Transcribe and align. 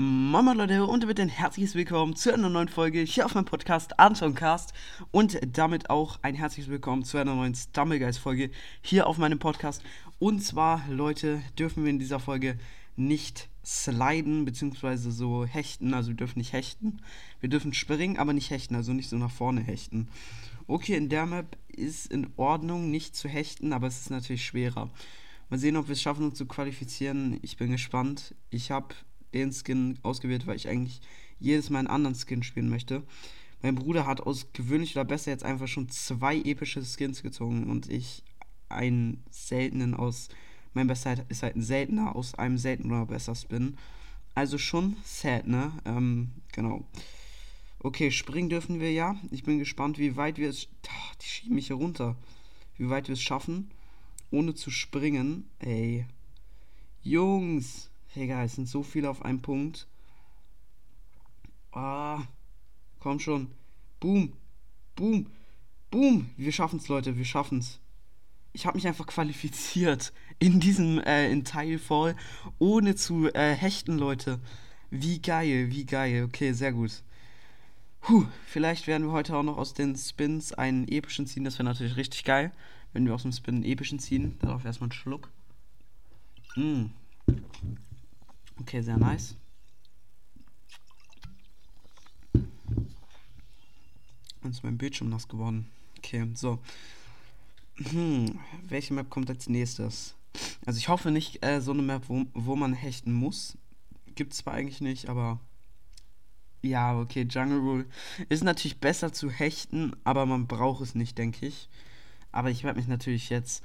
Mama 0.00 0.52
Leute 0.52 0.86
und 0.86 1.02
damit 1.02 1.18
ein 1.18 1.28
herzliches 1.28 1.74
Willkommen 1.74 2.14
zu 2.14 2.32
einer 2.32 2.48
neuen 2.48 2.68
Folge 2.68 3.00
hier 3.00 3.26
auf 3.26 3.34
meinem 3.34 3.46
Podcast 3.46 3.98
Antoncast 3.98 4.72
und 5.10 5.40
damit 5.56 5.90
auch 5.90 6.20
ein 6.22 6.36
herzliches 6.36 6.70
Willkommen 6.70 7.02
zu 7.02 7.18
einer 7.18 7.34
neuen 7.34 7.56
Stumbleguys 7.56 8.16
Folge 8.16 8.52
hier 8.80 9.08
auf 9.08 9.18
meinem 9.18 9.40
Podcast. 9.40 9.82
Und 10.20 10.38
zwar, 10.38 10.86
Leute, 10.88 11.42
dürfen 11.58 11.82
wir 11.82 11.90
in 11.90 11.98
dieser 11.98 12.20
Folge 12.20 12.60
nicht 12.94 13.48
sliden 13.66 14.44
bzw. 14.44 15.10
so 15.10 15.44
hechten, 15.44 15.92
also 15.94 16.10
wir 16.10 16.16
dürfen 16.16 16.38
nicht 16.38 16.52
hechten. 16.52 17.02
Wir 17.40 17.48
dürfen 17.48 17.74
springen, 17.74 18.18
aber 18.18 18.32
nicht 18.32 18.50
hechten, 18.50 18.76
also 18.76 18.92
nicht 18.92 19.08
so 19.08 19.16
nach 19.16 19.32
vorne 19.32 19.62
hechten. 19.62 20.06
Okay, 20.68 20.94
in 20.94 21.08
der 21.08 21.26
Map 21.26 21.58
ist 21.66 22.06
in 22.06 22.28
Ordnung, 22.36 22.92
nicht 22.92 23.16
zu 23.16 23.28
hechten, 23.28 23.72
aber 23.72 23.88
es 23.88 24.02
ist 24.02 24.10
natürlich 24.10 24.46
schwerer. 24.46 24.90
Mal 25.50 25.58
sehen, 25.58 25.76
ob 25.76 25.88
wir 25.88 25.94
es 25.94 26.02
schaffen, 26.02 26.26
uns 26.26 26.38
zu 26.38 26.46
qualifizieren. 26.46 27.40
Ich 27.42 27.56
bin 27.56 27.72
gespannt. 27.72 28.36
Ich 28.50 28.70
habe 28.70 28.94
den 29.32 29.52
Skin 29.52 29.98
ausgewählt, 30.02 30.46
weil 30.46 30.56
ich 30.56 30.68
eigentlich 30.68 31.00
jedes 31.38 31.70
Mal 31.70 31.80
einen 31.80 31.88
anderen 31.88 32.16
Skin 32.16 32.42
spielen 32.42 32.68
möchte. 32.68 33.02
Mein 33.62 33.74
Bruder 33.74 34.06
hat 34.06 34.20
aus 34.20 34.52
gewöhnlich 34.52 34.94
oder 34.94 35.04
besser 35.04 35.30
jetzt 35.30 35.44
einfach 35.44 35.66
schon 35.66 35.88
zwei 35.88 36.36
epische 36.36 36.82
Skins 36.84 37.22
gezogen 37.22 37.68
und 37.70 37.90
ich 37.90 38.22
einen 38.68 39.24
seltenen 39.30 39.94
aus. 39.94 40.28
Mein 40.74 40.86
bester 40.86 41.24
ist 41.28 41.42
halt 41.42 41.56
ein 41.56 41.62
seltener 41.62 42.14
aus 42.14 42.34
einem 42.34 42.58
seltenen 42.58 42.92
oder 42.92 43.06
besser 43.06 43.34
Spin. 43.34 43.76
Also 44.34 44.58
schon 44.58 44.96
sad, 45.02 45.48
ne? 45.48 45.72
Ähm, 45.84 46.30
genau. 46.52 46.84
Okay, 47.80 48.10
springen 48.10 48.48
dürfen 48.48 48.78
wir 48.78 48.92
ja. 48.92 49.16
Ich 49.30 49.42
bin 49.42 49.58
gespannt, 49.58 49.98
wie 49.98 50.16
weit 50.16 50.38
wir 50.38 50.48
es. 50.48 50.68
Ach, 50.88 51.14
die 51.16 51.26
schieben 51.26 51.54
mich 51.56 51.68
hier 51.68 51.76
runter. 51.76 52.16
Wie 52.76 52.88
weit 52.88 53.08
wir 53.08 53.14
es 53.14 53.22
schaffen, 53.22 53.70
ohne 54.30 54.54
zu 54.54 54.70
springen. 54.70 55.48
Ey. 55.58 56.06
Jungs. 57.02 57.87
Digga, 58.14 58.42
es 58.42 58.54
sind 58.54 58.68
so 58.68 58.82
viele 58.82 59.10
auf 59.10 59.22
einem 59.22 59.42
Punkt. 59.42 59.86
Ah, 61.72 62.22
komm 63.00 63.20
schon. 63.20 63.50
Boom, 64.00 64.32
boom, 64.96 65.26
boom. 65.90 66.30
Wir 66.36 66.52
schaffen's, 66.52 66.88
Leute, 66.88 67.16
wir 67.16 67.24
schaffen's. 67.24 67.80
Ich 68.52 68.66
habe 68.66 68.76
mich 68.76 68.86
einfach 68.86 69.06
qualifiziert 69.06 70.12
in 70.38 70.58
diesem 70.58 70.98
äh, 71.00 71.30
in 71.30 71.44
Teilfall, 71.44 72.16
ohne 72.58 72.96
zu 72.96 73.32
äh, 73.34 73.54
hechten, 73.54 73.98
Leute. 73.98 74.40
Wie 74.90 75.20
geil, 75.20 75.70
wie 75.70 75.84
geil. 75.84 76.24
Okay, 76.24 76.52
sehr 76.52 76.72
gut. 76.72 77.02
Puh, 78.00 78.26
vielleicht 78.46 78.86
werden 78.86 79.06
wir 79.06 79.12
heute 79.12 79.36
auch 79.36 79.42
noch 79.42 79.58
aus 79.58 79.74
den 79.74 79.96
Spins 79.96 80.52
einen 80.52 80.88
epischen 80.88 81.26
ziehen. 81.26 81.44
Das 81.44 81.54
wäre 81.58 81.64
natürlich 81.64 81.96
richtig 81.96 82.24
geil, 82.24 82.52
wenn 82.92 83.04
wir 83.04 83.14
aus 83.14 83.22
dem 83.22 83.32
Spin 83.32 83.56
einen 83.56 83.64
epischen 83.64 83.98
ziehen. 83.98 84.38
Darauf 84.40 84.64
erstmal 84.64 84.86
einen 84.86 84.92
Schluck. 84.92 85.30
Mm. 86.56 86.86
Okay, 88.60 88.82
sehr 88.82 88.98
nice. 88.98 89.34
Jetzt 94.44 94.56
ist 94.56 94.64
mein 94.64 94.78
Bildschirm 94.78 95.08
nass 95.08 95.28
geworden. 95.28 95.70
Okay, 95.98 96.28
so. 96.34 96.58
Hm, 97.76 98.38
welche 98.68 98.94
Map 98.94 99.10
kommt 99.10 99.30
als 99.30 99.48
nächstes? 99.48 100.14
Also 100.66 100.78
ich 100.78 100.88
hoffe 100.88 101.10
nicht 101.10 101.44
äh, 101.44 101.60
so 101.60 101.72
eine 101.72 101.82
Map, 101.82 102.04
wo, 102.08 102.24
wo 102.34 102.56
man 102.56 102.72
hechten 102.72 103.12
muss. 103.12 103.56
Gibt 104.14 104.32
es 104.32 104.38
zwar 104.38 104.54
eigentlich 104.54 104.80
nicht, 104.80 105.08
aber 105.08 105.38
ja, 106.62 106.98
okay, 106.98 107.22
Jungle 107.22 107.58
Rule 107.58 107.86
ist 108.28 108.42
natürlich 108.42 108.80
besser 108.80 109.12
zu 109.12 109.30
hechten, 109.30 109.94
aber 110.04 110.26
man 110.26 110.46
braucht 110.46 110.82
es 110.82 110.94
nicht, 110.94 111.16
denke 111.16 111.46
ich. 111.46 111.68
Aber 112.32 112.50
ich 112.50 112.64
werde 112.64 112.78
mich 112.78 112.88
natürlich 112.88 113.30
jetzt 113.30 113.62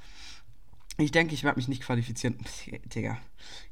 ich 0.96 1.10
denke, 1.10 1.34
ich 1.34 1.42
werde 1.42 1.58
mich 1.58 1.68
nicht 1.68 1.82
qualifizieren. 1.82 2.38
Digga. 2.94 3.18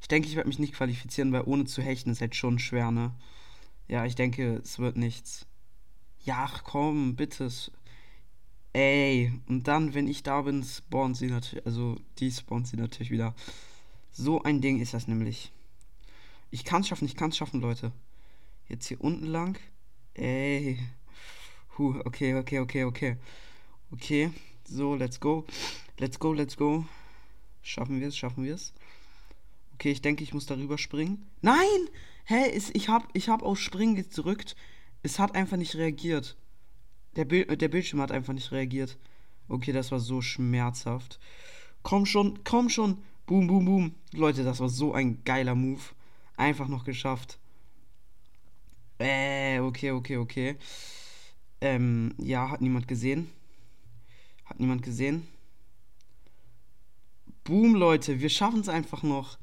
Ich 0.00 0.08
denke, 0.08 0.28
ich 0.28 0.36
werde 0.36 0.48
mich 0.48 0.58
nicht 0.58 0.74
qualifizieren, 0.74 1.32
weil 1.32 1.42
ohne 1.42 1.64
zu 1.64 1.82
hechten 1.82 2.10
ist 2.10 2.20
halt 2.20 2.34
schon 2.34 2.58
schwer, 2.58 2.90
ne? 2.90 3.12
Ja, 3.88 4.04
ich 4.04 4.14
denke, 4.14 4.56
es 4.56 4.78
wird 4.78 4.96
nichts. 4.96 5.46
Ja, 6.24 6.50
komm, 6.64 7.14
bitte. 7.14 7.50
Ey, 8.72 9.32
und 9.48 9.68
dann, 9.68 9.94
wenn 9.94 10.08
ich 10.08 10.22
da 10.22 10.42
bin, 10.42 10.64
spawnen 10.64 11.14
sie 11.14 11.26
natürlich, 11.26 11.66
also 11.66 11.96
die 12.18 12.30
spawnen 12.30 12.64
sie 12.64 12.76
natürlich 12.76 13.10
wieder. 13.10 13.34
So 14.12 14.42
ein 14.42 14.60
Ding 14.60 14.80
ist 14.80 14.94
das 14.94 15.08
nämlich. 15.08 15.52
Ich 16.50 16.64
kann 16.64 16.82
es 16.82 16.88
schaffen, 16.88 17.04
ich 17.06 17.16
kann 17.16 17.30
es 17.30 17.36
schaffen, 17.36 17.60
Leute. 17.60 17.92
Jetzt 18.68 18.86
hier 18.86 19.00
unten 19.00 19.26
lang. 19.26 19.58
Ey. 20.14 20.78
Huh, 21.78 22.00
okay, 22.04 22.34
okay, 22.34 22.58
okay, 22.60 22.84
okay. 22.84 23.16
Okay, 23.92 24.30
so, 24.64 24.94
let's 24.94 25.20
go. 25.20 25.46
Let's 25.98 26.18
go, 26.18 26.32
let's 26.32 26.56
go. 26.56 26.84
Schaffen 27.62 28.00
wir 28.00 28.08
es? 28.08 28.16
Schaffen 28.16 28.44
wir 28.44 28.54
es? 28.54 28.72
Okay, 29.74 29.90
ich 29.90 30.02
denke, 30.02 30.22
ich 30.22 30.34
muss 30.34 30.46
darüber 30.46 30.78
springen. 30.78 31.26
Nein! 31.40 31.88
Hä? 32.24 32.50
Ist, 32.50 32.74
ich 32.74 32.88
habe 32.88 33.06
ich 33.14 33.28
hab 33.28 33.42
auf 33.42 33.58
Springen 33.58 33.94
gedrückt. 33.94 34.54
Es 35.02 35.18
hat 35.18 35.34
einfach 35.34 35.56
nicht 35.56 35.74
reagiert. 35.74 36.36
Der, 37.16 37.24
Bild, 37.24 37.60
der 37.60 37.68
Bildschirm 37.68 38.00
hat 38.00 38.12
einfach 38.12 38.32
nicht 38.32 38.52
reagiert. 38.52 38.98
Okay, 39.48 39.72
das 39.72 39.90
war 39.90 40.00
so 40.00 40.20
schmerzhaft. 40.20 41.18
Komm 41.82 42.06
schon, 42.06 42.44
komm 42.44 42.68
schon. 42.68 42.98
Boom, 43.26 43.46
boom, 43.46 43.64
boom. 43.64 43.94
Leute, 44.12 44.44
das 44.44 44.60
war 44.60 44.68
so 44.68 44.92
ein 44.92 45.24
geiler 45.24 45.54
Move. 45.54 45.80
Einfach 46.36 46.68
noch 46.68 46.84
geschafft. 46.84 47.38
Äh, 48.98 49.58
okay, 49.60 49.90
okay, 49.90 50.16
okay. 50.16 50.56
Ähm, 51.60 52.14
ja, 52.18 52.50
hat 52.50 52.60
niemand 52.60 52.88
gesehen. 52.88 53.30
Hat 54.44 54.60
niemand 54.60 54.82
gesehen. 54.82 55.26
Boom, 57.44 57.74
Leute, 57.74 58.20
wir 58.20 58.28
schaffen 58.28 58.60
es 58.60 58.68
einfach 58.68 59.02
noch. 59.02 59.38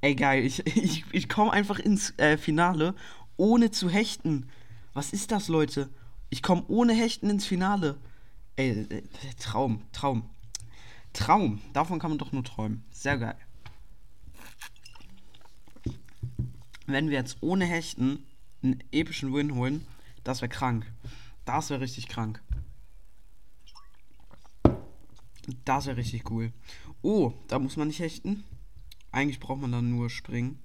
Ey, 0.00 0.14
geil, 0.14 0.44
ich, 0.44 0.66
ich, 0.76 1.04
ich 1.12 1.28
komme 1.28 1.52
einfach 1.52 1.78
ins 1.78 2.18
äh, 2.18 2.38
Finale, 2.38 2.94
ohne 3.36 3.70
zu 3.70 3.90
hechten. 3.90 4.48
Was 4.94 5.12
ist 5.12 5.30
das, 5.30 5.48
Leute? 5.48 5.90
Ich 6.30 6.42
komme 6.42 6.64
ohne 6.68 6.94
Hechten 6.94 7.28
ins 7.28 7.46
Finale. 7.46 7.98
Ey, 8.56 8.86
äh, 8.88 9.02
Traum, 9.38 9.82
Traum. 9.92 10.30
Traum. 11.12 11.60
Davon 11.74 11.98
kann 11.98 12.10
man 12.10 12.18
doch 12.18 12.32
nur 12.32 12.42
träumen. 12.42 12.84
Sehr 12.90 13.18
geil. 13.18 13.36
Wenn 16.86 17.10
wir 17.10 17.18
jetzt 17.18 17.38
ohne 17.42 17.66
Hechten 17.66 18.26
einen 18.62 18.82
epischen 18.92 19.32
Win 19.34 19.54
holen, 19.54 19.86
das 20.24 20.40
wäre 20.40 20.48
krank. 20.48 20.90
Das 21.44 21.70
wäre 21.70 21.80
richtig 21.80 22.08
krank. 22.08 22.42
Das 25.64 25.86
wäre 25.86 25.96
richtig 25.96 26.30
cool. 26.30 26.52
Oh, 27.02 27.32
da 27.48 27.58
muss 27.58 27.76
man 27.76 27.88
nicht 27.88 27.98
hechten. 27.98 28.44
Eigentlich 29.10 29.40
braucht 29.40 29.60
man 29.60 29.72
dann 29.72 29.90
nur 29.90 30.08
springen. 30.08 30.60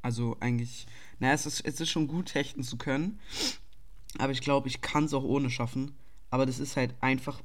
Also 0.00 0.36
eigentlich, 0.40 0.86
naja, 1.18 1.34
es 1.34 1.44
ist, 1.44 1.60
es 1.60 1.78
ist 1.78 1.90
schon 1.90 2.08
gut, 2.08 2.34
hechten 2.34 2.62
zu 2.62 2.78
können. 2.78 3.20
Aber 4.18 4.32
ich 4.32 4.40
glaube, 4.40 4.68
ich 4.68 4.80
kann 4.80 5.04
es 5.04 5.12
auch 5.12 5.22
ohne 5.22 5.50
schaffen. 5.50 5.94
Aber 6.30 6.46
das 6.46 6.58
ist 6.58 6.76
halt 6.76 6.94
einfach. 7.00 7.42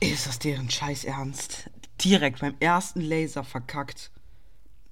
Ist 0.00 0.26
das 0.26 0.40
deren 0.40 0.68
Scheiß 0.68 1.04
Ernst? 1.04 1.70
Direkt 2.04 2.40
beim 2.40 2.56
ersten 2.58 3.00
Laser 3.00 3.44
verkackt. 3.44 4.10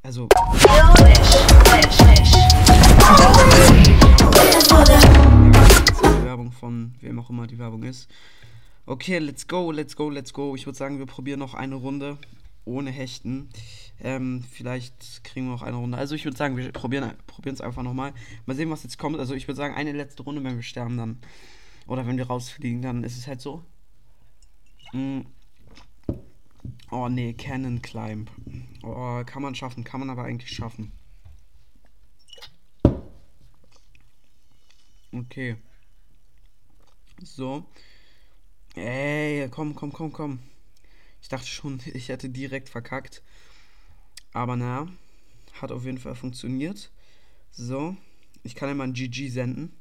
Also. 0.05 0.29
Werbung 6.23 6.53
von 6.53 6.95
wem 7.01 7.19
auch 7.19 7.31
immer 7.31 7.47
die 7.49 7.59
Werbung 7.59 7.83
ist. 7.83 8.09
Okay, 8.89 9.19
let's 9.19 9.47
go, 9.47 9.71
let's 9.71 9.95
go, 9.97 10.09
let's 10.09 10.33
go. 10.33 10.55
Ich 10.57 10.65
würde 10.65 10.79
sagen, 10.79 10.99
wir 10.99 11.05
probieren 11.05 11.41
noch 11.41 11.53
eine 11.53 11.75
Runde 11.75 12.17
ohne 12.65 12.91
Hechten. 12.91 13.51
Ähm, 14.01 14.43
vielleicht 14.51 15.25
kriegen 15.25 15.45
wir 15.45 15.53
noch 15.53 15.61
eine 15.61 15.77
Runde. 15.77 15.99
Also 15.99 16.15
ich 16.15 16.25
würde 16.25 16.39
sagen, 16.39 16.57
wir 16.57 16.73
probieren 16.73 17.15
es 17.45 17.61
einfach 17.61 17.83
nochmal. 17.83 18.15
Mal 18.47 18.57
sehen, 18.57 18.71
was 18.71 18.85
jetzt 18.85 18.97
kommt. 18.97 19.19
Also 19.19 19.35
ich 19.35 19.47
würde 19.47 19.57
sagen, 19.57 19.75
eine 19.75 19.93
letzte 19.93 20.23
Runde, 20.23 20.43
wenn 20.43 20.57
wir 20.57 20.63
sterben 20.63 20.97
dann. 20.97 21.19
Oder 21.87 22.07
wenn 22.07 22.17
wir 22.17 22.29
rausfliegen, 22.29 22.81
dann 22.81 23.05
ist 23.05 23.19
es 23.19 23.27
halt 23.27 23.43
so. 23.43 23.63
Mm. 24.95 25.21
Oh 26.91 27.11
nee, 27.11 27.35
Cannon 27.35 27.83
Climb. 27.83 28.31
Oh, 28.83 29.23
kann 29.27 29.43
man 29.43 29.55
schaffen, 29.55 29.85
kann 29.85 30.01
man 30.01 30.09
aber 30.09 30.25
eigentlich 30.25 30.51
schaffen. 30.51 30.93
Okay. 35.13 35.57
So. 37.23 37.67
Ey, 38.79 39.49
komm, 39.51 39.75
komm, 39.75 39.93
komm, 39.93 40.13
komm. 40.13 40.39
Ich 41.21 41.29
dachte 41.29 41.47
schon, 41.49 41.81
ich 41.95 42.11
hätte 42.11 42.31
direkt 42.31 42.69
verkackt. 42.69 43.23
Aber 44.33 44.55
naja, 44.55 44.87
hat 45.61 45.73
auf 45.73 45.85
jeden 45.85 45.99
Fall 45.99 46.15
funktioniert. 46.15 46.93
So, 47.51 47.97
ich 48.45 48.55
kann 48.55 48.71
immer 48.71 48.85
ein 48.85 48.93
GG 48.93 49.31
senden. 49.31 49.73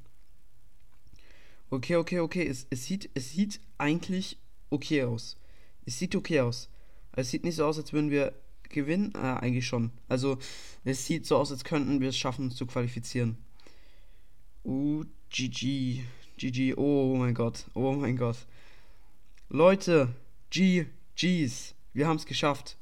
Okay, 1.70 1.98
okay, 1.98 2.20
okay. 2.22 2.48
Es, 2.48 2.66
es, 2.72 2.86
sieht, 2.86 3.12
es 3.14 3.32
sieht 3.32 3.60
eigentlich 3.78 4.40
okay 4.72 5.04
aus. 5.04 5.38
Es 5.86 6.00
sieht 6.00 6.16
okay 6.16 6.42
aus. 6.42 6.70
Es 7.12 7.30
sieht 7.30 7.44
nicht 7.44 7.56
so 7.56 7.66
aus, 7.66 7.78
als 7.78 7.94
würden 7.94 8.10
wir 8.10 8.34
gewinnen. 8.70 9.14
Äh, 9.14 9.20
eigentlich 9.20 9.68
schon. 9.68 9.92
Also, 10.08 10.40
es 10.86 11.06
sieht 11.06 11.28
so 11.28 11.38
aus, 11.38 11.52
als 11.52 11.64
könnten 11.64 12.02
wir 12.02 12.10
es 12.10 12.18
schaffen, 12.18 12.46
uns 12.46 12.56
zu 12.56 12.66
qualifizieren. 12.66 13.38
Uh, 14.64 15.04
GG. 15.30 16.04
GG. 16.38 16.74
Oh 16.78 17.16
mein 17.16 17.36
Gott. 17.36 17.66
Oh 17.76 17.94
mein 17.94 18.18
Gott. 18.18 18.38
Leute, 19.50 20.14
GG's. 20.50 21.74
Wir 21.94 22.06
haben 22.06 22.18
es 22.18 22.26
geschafft. 22.26 22.76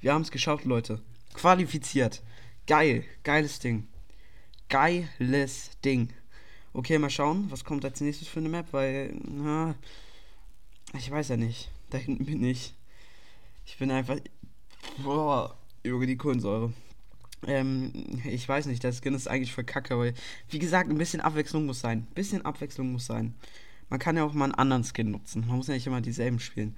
Wir 0.00 0.12
haben 0.12 0.20
es 0.20 0.30
geschafft, 0.30 0.66
Leute. 0.66 1.00
Qualifiziert. 1.32 2.22
Geil, 2.66 3.04
geiles 3.24 3.58
Ding. 3.58 3.88
Geiles 4.68 5.70
Ding. 5.82 6.12
Okay, 6.74 6.98
mal 6.98 7.08
schauen, 7.08 7.50
was 7.50 7.64
kommt 7.64 7.86
als 7.86 8.02
nächstes 8.02 8.28
für 8.28 8.40
eine 8.40 8.50
Map, 8.50 8.66
weil, 8.72 9.18
na, 9.24 9.74
ich 10.92 11.10
weiß 11.10 11.28
ja 11.28 11.38
nicht. 11.38 11.70
Da 11.88 11.96
hinten 11.96 12.26
bin 12.26 12.44
ich. 12.44 12.74
Ich 13.64 13.78
bin 13.78 13.90
einfach, 13.90 14.18
boah, 15.02 15.56
über 15.82 16.04
die 16.04 16.18
Kohlensäure. 16.18 16.70
Ähm, 17.46 18.20
ich 18.26 18.46
weiß 18.46 18.66
nicht, 18.66 18.84
der 18.84 18.92
Skin 18.92 19.14
ist 19.14 19.26
eigentlich 19.26 19.54
für 19.54 19.64
Kacke, 19.64 19.98
weil, 19.98 20.12
wie 20.50 20.58
gesagt, 20.58 20.90
ein 20.90 20.98
bisschen 20.98 21.22
Abwechslung 21.22 21.64
muss 21.64 21.80
sein. 21.80 22.06
Ein 22.10 22.14
bisschen 22.14 22.44
Abwechslung 22.44 22.92
muss 22.92 23.06
sein. 23.06 23.34
Man 23.90 23.98
kann 23.98 24.16
ja 24.16 24.24
auch 24.24 24.32
mal 24.32 24.44
einen 24.44 24.54
anderen 24.54 24.84
Skin 24.84 25.10
nutzen. 25.10 25.46
Man 25.46 25.56
muss 25.56 25.66
ja 25.66 25.74
nicht 25.74 25.86
immer 25.86 26.00
dieselben 26.00 26.38
spielen. 26.38 26.76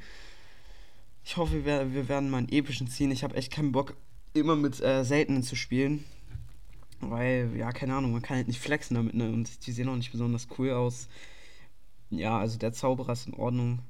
Ich 1.24 1.36
hoffe, 1.36 1.64
wir, 1.64 1.92
wir 1.92 2.08
werden 2.08 2.30
mal 2.30 2.38
einen 2.38 2.48
epischen 2.48 2.88
ziehen. 2.88 3.10
Ich 3.10 3.22
habe 3.22 3.36
echt 3.36 3.52
keinen 3.52 3.70
Bock, 3.70 3.94
immer 4.32 4.56
mit 4.56 4.80
äh, 4.80 5.04
seltenen 5.04 5.42
zu 5.42 5.54
spielen. 5.54 6.04
Weil, 7.00 7.50
ja, 7.56 7.70
keine 7.72 7.94
Ahnung, 7.94 8.12
man 8.12 8.22
kann 8.22 8.38
halt 8.38 8.48
nicht 8.48 8.60
flexen 8.60 8.94
damit, 8.94 9.14
ne? 9.14 9.30
Und 9.30 9.66
die 9.66 9.72
sehen 9.72 9.88
auch 9.88 9.96
nicht 9.96 10.12
besonders 10.12 10.48
cool 10.58 10.70
aus. 10.70 11.08
Ja, 12.10 12.38
also 12.38 12.58
der 12.58 12.72
Zauberer 12.72 13.12
ist 13.12 13.26
in 13.26 13.34
Ordnung. 13.34 13.80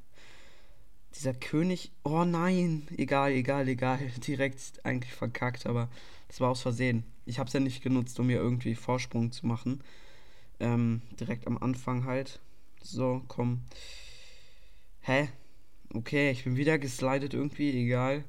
Dieser 1.15 1.35
König. 1.35 1.93
Oh 2.05 2.25
nein. 2.25 2.89
Egal, 2.97 3.33
egal, 3.33 3.69
egal. 3.69 3.99
Direkt 4.27 4.85
eigentlich 4.85 5.13
verkackt, 5.13 5.67
aber 5.67 5.89
das 6.29 6.41
war 6.41 6.51
aus 6.51 6.63
Versehen. 6.63 7.05
Ich 7.25 7.39
habe 7.39 7.47
es 7.47 7.53
ja 7.53 7.61
nicht 7.61 7.83
genutzt, 7.83 8.19
um 8.19 8.27
mir 8.27 8.39
irgendwie 8.39 8.75
Vorsprung 8.75 9.31
zu 9.31 9.47
machen. 9.47 9.83
Ähm, 10.59 11.03
direkt 11.21 11.47
am 11.47 11.59
Anfang 11.59 12.05
halt. 12.05 12.41
So, 12.83 13.23
komm. 13.29 13.63
Hä? 15.01 15.29
Okay, 15.95 16.31
ich 16.31 16.45
bin 16.45 16.57
wieder 16.57 16.79
geslidet 16.79 17.35
irgendwie, 17.35 17.71
egal. 17.71 18.25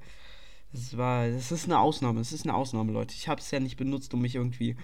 Das 0.71 0.97
war, 0.97 1.27
das 1.27 1.51
ist 1.51 1.65
eine 1.65 1.79
Ausnahme, 1.79 2.19
es 2.19 2.31
ist 2.31 2.45
eine 2.45 2.55
Ausnahme, 2.55 2.91
Leute. 2.91 3.15
Ich 3.15 3.27
habe 3.27 3.41
es 3.41 3.51
ja 3.51 3.59
nicht 3.59 3.77
benutzt, 3.77 4.13
um 4.13 4.21
mich 4.21 4.35
irgendwie 4.35 4.75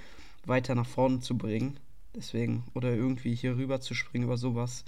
weiter 0.45 0.75
nach 0.75 0.87
vorne 0.87 1.19
zu 1.19 1.37
bringen. 1.37 1.79
Deswegen, 2.15 2.63
oder 2.73 2.93
irgendwie 2.93 3.35
hier 3.35 3.57
rüber 3.57 3.79
zu 3.79 3.93
springen 3.93 4.25
oder 4.25 4.37
sowas. 4.37 4.85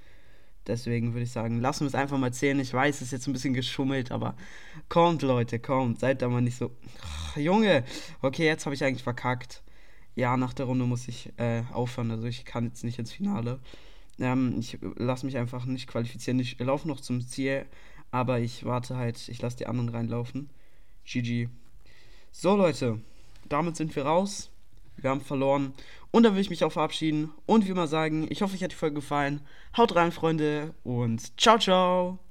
Deswegen 0.68 1.14
würde 1.14 1.24
ich 1.24 1.32
sagen, 1.32 1.60
lassen 1.60 1.82
wir 1.82 1.88
es 1.88 1.96
einfach 1.96 2.18
mal 2.18 2.34
zählen. 2.34 2.60
Ich 2.60 2.74
weiß, 2.74 2.96
es 2.96 3.02
ist 3.04 3.12
jetzt 3.12 3.28
ein 3.28 3.34
bisschen 3.34 3.54
geschummelt, 3.54 4.12
aber 4.12 4.36
kommt, 4.90 5.22
Leute, 5.22 5.60
kommt. 5.60 6.00
Seid 6.00 6.22
da 6.22 6.30
mal 6.30 6.42
nicht 6.42 6.58
so. 6.58 6.72
Ach, 7.04 7.38
Junge! 7.38 7.84
Okay, 8.22 8.46
jetzt 8.46 8.66
habe 8.66 8.76
ich 8.76 8.84
eigentlich 8.84 9.04
verkackt. 9.04 9.64
Ja, 10.16 10.38
nach 10.38 10.54
der 10.54 10.66
Runde 10.66 10.86
muss 10.86 11.08
ich 11.08 11.32
äh, 11.38 11.64
aufhören. 11.72 12.12
Also 12.12 12.26
ich 12.26 12.46
kann 12.46 12.66
jetzt 12.66 12.84
nicht 12.84 13.00
ins 13.00 13.12
Finale. 13.12 13.60
Ähm, 14.22 14.56
ich 14.60 14.78
lasse 14.96 15.26
mich 15.26 15.38
einfach 15.38 15.66
nicht 15.66 15.88
qualifizieren. 15.88 16.40
Ich 16.40 16.60
laufe 16.60 16.88
noch 16.88 17.02
zum 17.02 17.22
Ziel, 17.22 17.66
aber 18.12 18.40
ich 18.40 18.66
warte 18.66 18.96
halt, 18.96 19.28
ich 19.28 19.42
lasse 19.42 19.58
die 19.58 19.68
anderen 19.68 19.90
reinlaufen. 19.90 20.50
GG. 21.06 21.50
So, 22.32 22.56
Leute, 22.56 23.00
damit 23.50 23.76
sind 23.76 23.96
wir 23.96 24.06
raus. 24.06 24.50
Wir 24.98 25.10
haben 25.10 25.22
verloren. 25.22 25.74
Und 26.12 26.24
dann 26.24 26.36
will 26.36 26.42
ich 26.42 26.50
mich 26.50 26.64
auch 26.64 26.72
verabschieden 26.72 27.32
und 27.46 27.66
wie 27.66 27.72
immer 27.72 27.88
sagen, 27.88 28.28
ich 28.30 28.42
hoffe, 28.42 28.56
euch 28.56 28.64
hat 28.64 28.72
die 28.72 28.76
Folge 28.76 28.96
gefallen. 28.96 29.42
Haut 29.76 29.96
rein, 29.96 30.12
Freunde, 30.12 30.74
und 30.84 31.40
ciao, 31.40 31.58
ciao. 31.58 32.31